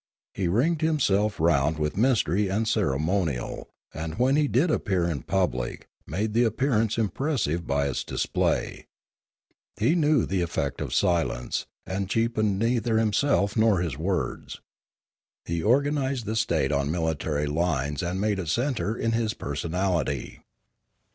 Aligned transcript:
He 0.33 0.47
ringed 0.47 0.81
himself 0.81 1.39
round 1.39 1.77
with 1.77 1.95
mystery 1.95 2.47
and 2.49 2.67
ceremonial, 2.67 3.69
and 3.93 4.17
when 4.17 4.35
he 4.35 4.47
did 4.47 4.71
appear 4.71 5.03
in 5.07 5.21
public 5.21 5.87
made 6.07 6.33
the 6.33 6.43
appear 6.43 6.73
ance 6.73 6.97
impressive 6.97 7.67
by 7.67 7.87
its 7.87 8.03
display. 8.03 8.87
He 9.77 9.93
knew 9.93 10.25
the 10.25 10.41
effect 10.41 10.81
of 10.81 10.89
Choktroo 10.89 11.01
205 11.21 11.27
silence, 11.35 11.65
and 11.85 12.09
cheapened 12.09 12.57
neither 12.57 12.97
himself 12.97 13.55
nor 13.55 13.79
his 13.79 13.95
words. 13.95 14.59
He 15.45 15.61
organised 15.63 16.25
the 16.25 16.35
state 16.35 16.71
on 16.71 16.89
military 16.89 17.45
lines 17.45 18.01
and 18.01 18.19
made 18.19 18.39
it 18.39 18.47
centre 18.49 18.95
in 18.97 19.11
his 19.11 19.35
personality. 19.35 20.39